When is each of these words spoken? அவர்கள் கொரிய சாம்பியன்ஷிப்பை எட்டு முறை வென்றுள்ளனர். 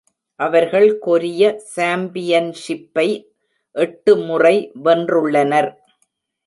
அவர்கள் 0.39 0.97
கொரிய 0.97 1.41
சாம்பியன்ஷிப்பை 1.75 3.07
எட்டு 3.75 4.15
முறை 4.17 4.55
வென்றுள்ளனர். 4.83 5.71